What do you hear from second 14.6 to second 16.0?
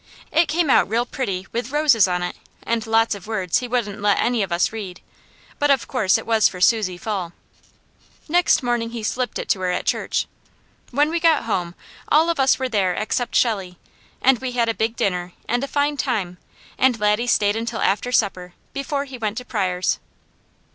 a big dinner and a fine